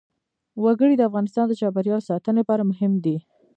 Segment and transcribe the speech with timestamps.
[0.63, 3.17] وګړي د افغانستان د چاپیریال ساتنې لپاره مهم دي.